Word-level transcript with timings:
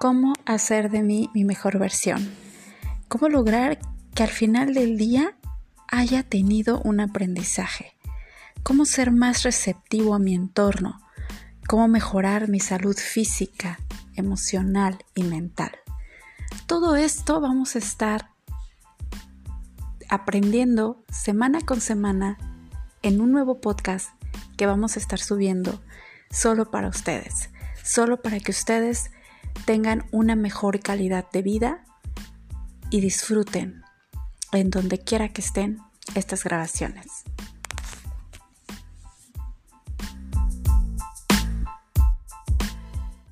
cómo 0.00 0.32
hacer 0.46 0.90
de 0.90 1.02
mí 1.02 1.28
mi 1.34 1.44
mejor 1.44 1.78
versión. 1.78 2.26
Cómo 3.08 3.28
lograr 3.28 3.78
que 4.14 4.22
al 4.22 4.30
final 4.30 4.72
del 4.72 4.96
día 4.96 5.36
haya 5.88 6.22
tenido 6.22 6.80
un 6.80 7.00
aprendizaje. 7.00 7.92
Cómo 8.62 8.86
ser 8.86 9.10
más 9.12 9.42
receptivo 9.42 10.14
a 10.14 10.18
mi 10.18 10.34
entorno. 10.34 11.02
Cómo 11.68 11.86
mejorar 11.86 12.48
mi 12.48 12.60
salud 12.60 12.96
física, 12.96 13.78
emocional 14.14 15.04
y 15.14 15.22
mental. 15.24 15.72
Todo 16.64 16.96
esto 16.96 17.42
vamos 17.42 17.76
a 17.76 17.80
estar 17.80 18.30
aprendiendo 20.08 21.04
semana 21.12 21.60
con 21.60 21.82
semana 21.82 22.38
en 23.02 23.20
un 23.20 23.32
nuevo 23.32 23.60
podcast 23.60 24.08
que 24.56 24.64
vamos 24.64 24.96
a 24.96 24.98
estar 24.98 25.18
subiendo 25.18 25.78
solo 26.30 26.70
para 26.70 26.88
ustedes, 26.88 27.50
solo 27.84 28.22
para 28.22 28.40
que 28.40 28.52
ustedes 28.52 29.10
tengan 29.64 30.06
una 30.10 30.36
mejor 30.36 30.80
calidad 30.80 31.30
de 31.32 31.42
vida 31.42 31.84
y 32.90 33.00
disfruten 33.00 33.82
en 34.52 34.70
donde 34.70 34.98
quiera 34.98 35.28
que 35.28 35.42
estén 35.42 35.78
estas 36.14 36.44
grabaciones. 36.44 37.24